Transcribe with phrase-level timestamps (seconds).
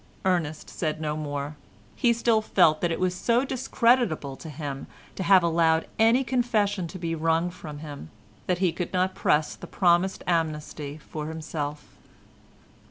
[0.25, 1.55] Ernest said no more;
[1.95, 6.87] he still felt that it was so discreditable to him to have allowed any confession
[6.87, 8.09] to be wrung from him,
[8.47, 11.85] that he could not press the promised amnesty for himself.